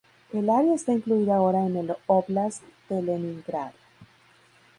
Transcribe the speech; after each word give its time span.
El 0.33 0.49
área 0.49 0.73
está 0.73 0.93
incluida 0.93 1.35
ahora 1.35 1.63
en 1.63 1.77
el 1.77 1.93
óblast 2.07 2.63
de 2.89 3.03
Leningrado. 3.03 3.73